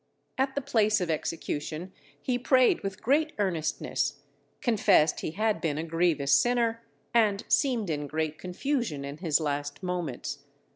[0.39, 4.23] At the place of execution he prayed with great earnestness,
[4.59, 6.81] confessed he had been a grievous sinner,
[7.13, 10.39] and seemed in great confusion in his last moments.